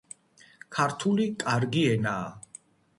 ქართული 0.77 1.29
კარგი 1.47 1.87
ენაა. 1.95 2.29